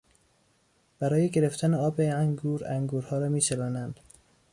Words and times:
برای 0.99 1.29
گرفتن 1.29 1.73
آب 1.73 1.95
انگور، 1.99 2.67
انگورها 2.67 3.17
را 3.17 3.29
میچلانند. 3.29 3.99